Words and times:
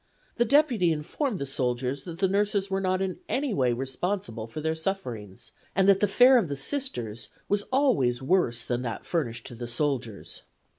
The 0.37 0.45
deputy 0.45 0.91
informed 0.91 1.37
the 1.37 1.45
soldiers 1.45 2.05
that 2.05 2.17
the 2.17 2.27
nurses 2.27 2.71
were 2.71 2.81
not 2.81 3.03
in 3.03 3.19
any 3.29 3.53
way 3.53 3.71
responsible 3.71 4.47
for 4.47 4.59
their 4.59 4.73
sufferings, 4.73 5.51
and 5.75 5.87
that 5.87 5.99
the 5.99 6.07
fare 6.07 6.39
of 6.39 6.47
the 6.47 6.55
Sisters 6.55 7.29
was 7.47 7.65
always 7.71 8.19
worse 8.19 8.63
than 8.63 8.81
that 8.81 9.05
furnished 9.05 9.45
to 9.45 9.53
the 9.53 9.67
soldiers. 9.67 10.41